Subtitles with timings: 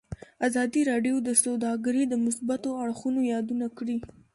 [0.47, 3.97] ازادي راډیو د سوداګري د مثبتو اړخونو یادونه کړې.